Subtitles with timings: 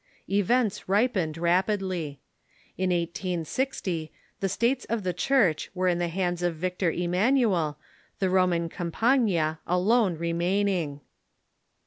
[0.31, 2.17] Events ripened rajjidly.
[2.75, 7.77] In 18G0, the States of the Church were in the hands of Victor Emmanuel,
[8.17, 11.01] the Roman Campagna alone remaining.